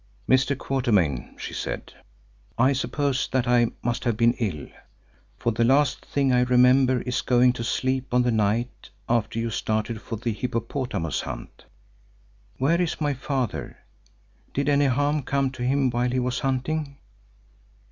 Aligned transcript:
"Mr. 0.27 0.57
Quatermain," 0.57 1.35
she 1.37 1.53
said, 1.53 1.93
"I 2.57 2.73
suppose 2.73 3.29
that 3.31 3.47
I 3.47 3.67
must 3.83 4.03
have 4.03 4.17
been 4.17 4.33
ill, 4.39 4.65
for 5.37 5.51
the 5.51 5.63
last 5.63 6.07
thing 6.07 6.33
I 6.33 6.41
remember 6.41 7.01
is 7.03 7.21
going 7.21 7.53
to 7.53 7.63
sleep 7.63 8.11
on 8.11 8.23
the 8.23 8.31
night 8.31 8.89
after 9.07 9.37
you 9.37 9.51
started 9.51 10.01
for 10.01 10.15
the 10.15 10.33
hippopotamus 10.33 11.21
hunt. 11.21 11.65
Where 12.57 12.81
is 12.81 12.99
my 12.99 13.13
father? 13.13 13.77
Did 14.55 14.69
any 14.69 14.85
harm 14.87 15.21
come 15.21 15.51
to 15.51 15.61
him 15.63 15.91
while 15.91 16.09
he 16.09 16.17
was 16.19 16.39
hunting?" 16.39 16.97